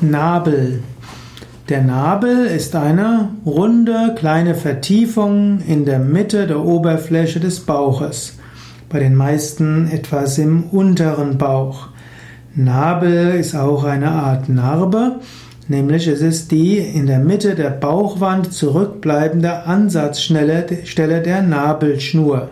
Nabel. 0.00 0.80
Der 1.68 1.82
Nabel 1.82 2.46
ist 2.46 2.76
eine 2.76 3.30
runde 3.44 4.14
kleine 4.16 4.54
Vertiefung 4.54 5.60
in 5.66 5.84
der 5.84 5.98
Mitte 5.98 6.46
der 6.46 6.64
Oberfläche 6.64 7.40
des 7.40 7.60
Bauches. 7.60 8.38
Bei 8.88 9.00
den 9.00 9.16
meisten 9.16 9.90
etwas 9.90 10.38
im 10.38 10.62
unteren 10.70 11.36
Bauch. 11.36 11.88
Nabel 12.54 13.34
ist 13.34 13.56
auch 13.56 13.82
eine 13.82 14.12
Art 14.12 14.48
Narbe, 14.48 15.16
nämlich 15.66 16.06
es 16.06 16.20
ist 16.20 16.52
die 16.52 16.78
in 16.78 17.08
der 17.08 17.18
Mitte 17.18 17.56
der 17.56 17.70
Bauchwand 17.70 18.52
zurückbleibende 18.52 19.64
Ansatzstelle 19.64 21.22
der 21.22 21.42
Nabelschnur. 21.42 22.50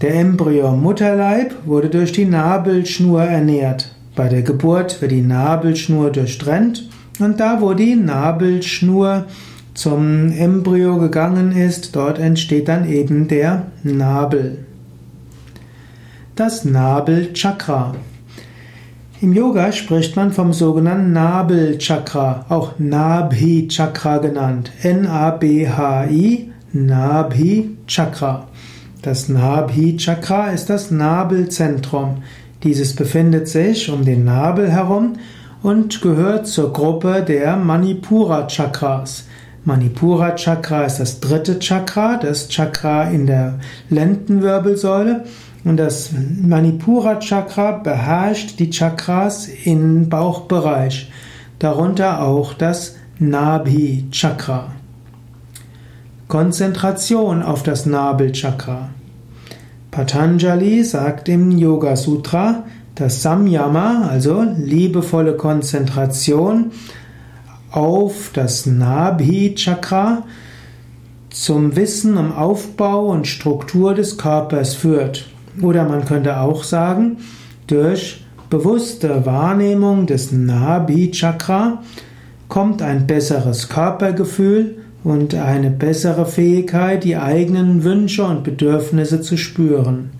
der 0.00 0.14
Embryo 0.14 0.70
Mutterleib 0.76 1.56
wurde 1.66 1.88
durch 1.88 2.12
die 2.12 2.24
Nabelschnur 2.24 3.24
ernährt. 3.24 3.93
Bei 4.16 4.28
der 4.28 4.42
Geburt 4.42 5.02
wird 5.02 5.10
die 5.10 5.22
Nabelschnur 5.22 6.10
durchtrennt 6.10 6.88
und 7.18 7.40
da, 7.40 7.60
wo 7.60 7.74
die 7.74 7.96
Nabelschnur 7.96 9.26
zum 9.74 10.30
Embryo 10.30 10.98
gegangen 10.98 11.50
ist, 11.50 11.96
dort 11.96 12.18
entsteht 12.18 12.68
dann 12.68 12.88
eben 12.88 13.26
der 13.26 13.66
Nabel. 13.82 14.64
Das 16.36 16.64
Nabelchakra. 16.64 17.94
Im 19.20 19.32
Yoga 19.32 19.72
spricht 19.72 20.16
man 20.16 20.32
vom 20.32 20.52
sogenannten 20.52 21.12
Nabelchakra, 21.12 22.46
auch 22.48 22.78
Nabhi 22.78 23.68
Chakra 23.68 24.18
genannt. 24.18 24.70
N-A-B-H-I, 24.82 26.52
Nabhi 26.72 27.70
Chakra. 27.86 28.48
Das 29.02 29.28
Nabhi 29.28 29.96
Chakra 29.96 30.50
ist 30.50 30.68
das 30.70 30.90
Nabelzentrum. 30.90 32.22
Dieses 32.64 32.96
befindet 32.96 33.46
sich 33.46 33.90
um 33.90 34.06
den 34.06 34.24
Nabel 34.24 34.70
herum 34.70 35.14
und 35.62 36.00
gehört 36.00 36.46
zur 36.46 36.72
Gruppe 36.72 37.22
der 37.22 37.56
Manipura 37.56 38.46
Chakras. 38.46 39.24
Manipura 39.66 40.34
Chakra 40.34 40.84
ist 40.84 40.98
das 40.98 41.20
dritte 41.20 41.58
Chakra, 41.58 42.16
das 42.16 42.48
Chakra 42.48 43.04
in 43.10 43.26
der 43.26 43.58
Lendenwirbelsäule. 43.90 45.24
Und 45.64 45.76
das 45.76 46.10
Manipura 46.12 47.18
Chakra 47.18 47.72
beherrscht 47.72 48.58
die 48.58 48.70
Chakras 48.70 49.48
im 49.64 50.08
Bauchbereich, 50.08 51.10
darunter 51.58 52.22
auch 52.22 52.54
das 52.54 52.96
Nabhi 53.18 54.06
Chakra. 54.10 54.72
Konzentration 56.28 57.42
auf 57.42 57.62
das 57.62 57.84
Nabelchakra. 57.86 58.88
Patanjali 59.94 60.82
sagt 60.82 61.28
im 61.28 61.52
Yoga 61.52 61.94
Sutra, 61.94 62.64
dass 62.96 63.22
Samyama, 63.22 64.08
also 64.10 64.44
liebevolle 64.56 65.36
Konzentration 65.36 66.72
auf 67.70 68.30
das 68.32 68.66
Nabhi 68.66 69.54
Chakra, 69.54 70.24
zum 71.30 71.76
Wissen 71.76 72.16
um 72.16 72.32
Aufbau 72.32 73.06
und 73.06 73.28
Struktur 73.28 73.94
des 73.94 74.18
Körpers 74.18 74.74
führt. 74.74 75.26
Oder 75.62 75.84
man 75.84 76.04
könnte 76.04 76.40
auch 76.40 76.64
sagen, 76.64 77.18
durch 77.68 78.24
bewusste 78.50 79.24
Wahrnehmung 79.24 80.06
des 80.06 80.32
Nabhi 80.32 81.12
Chakra 81.12 81.84
kommt 82.48 82.82
ein 82.82 83.06
besseres 83.06 83.68
Körpergefühl 83.68 84.78
und 85.04 85.34
eine 85.34 85.70
bessere 85.70 86.26
Fähigkeit, 86.26 87.04
die 87.04 87.16
eigenen 87.16 87.84
Wünsche 87.84 88.24
und 88.24 88.42
Bedürfnisse 88.42 89.20
zu 89.20 89.36
spüren. 89.36 90.10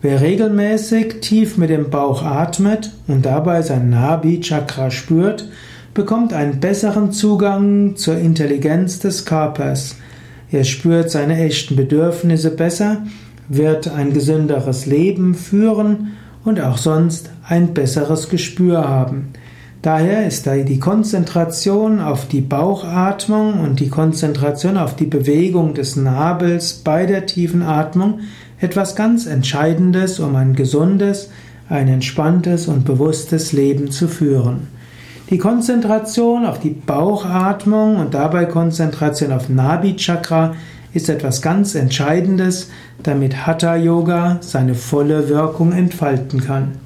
Wer 0.00 0.20
regelmäßig 0.22 1.20
tief 1.20 1.58
mit 1.58 1.70
dem 1.70 1.90
Bauch 1.90 2.22
atmet 2.22 2.92
und 3.06 3.26
dabei 3.26 3.62
sein 3.62 3.90
Nabi 3.90 4.40
Chakra 4.40 4.90
spürt, 4.90 5.48
bekommt 5.94 6.32
einen 6.32 6.60
besseren 6.60 7.12
Zugang 7.12 7.96
zur 7.96 8.16
Intelligenz 8.18 8.98
des 8.98 9.24
Körpers. 9.24 9.96
Er 10.50 10.64
spürt 10.64 11.10
seine 11.10 11.38
echten 11.38 11.76
Bedürfnisse 11.76 12.50
besser, 12.50 13.02
wird 13.48 13.88
ein 13.88 14.12
gesünderes 14.12 14.86
Leben 14.86 15.34
führen 15.34 16.12
und 16.44 16.60
auch 16.60 16.78
sonst 16.78 17.30
ein 17.46 17.74
besseres 17.74 18.28
Gespür 18.28 18.88
haben. 18.88 19.32
Daher 19.86 20.26
ist 20.26 20.46
die 20.46 20.80
Konzentration 20.80 22.00
auf 22.00 22.26
die 22.26 22.40
Bauchatmung 22.40 23.60
und 23.60 23.78
die 23.78 23.88
Konzentration 23.88 24.78
auf 24.78 24.96
die 24.96 25.06
Bewegung 25.06 25.74
des 25.74 25.94
Nabels 25.94 26.72
bei 26.72 27.06
der 27.06 27.26
tiefen 27.26 27.62
Atmung 27.62 28.18
etwas 28.58 28.96
ganz 28.96 29.26
Entscheidendes, 29.26 30.18
um 30.18 30.34
ein 30.34 30.56
gesundes, 30.56 31.30
ein 31.68 31.86
entspanntes 31.86 32.66
und 32.66 32.84
bewusstes 32.84 33.52
Leben 33.52 33.92
zu 33.92 34.08
führen. 34.08 34.66
Die 35.30 35.38
Konzentration 35.38 36.46
auf 36.46 36.58
die 36.58 36.70
Bauchatmung 36.70 37.98
und 37.98 38.12
dabei 38.12 38.46
Konzentration 38.46 39.30
auf 39.30 39.48
Nabi 39.48 39.94
Chakra 39.94 40.56
ist 40.94 41.08
etwas 41.08 41.42
ganz 41.42 41.76
Entscheidendes, 41.76 42.72
damit 43.04 43.46
Hatha 43.46 43.76
Yoga 43.76 44.38
seine 44.40 44.74
volle 44.74 45.28
Wirkung 45.28 45.70
entfalten 45.70 46.40
kann. 46.40 46.85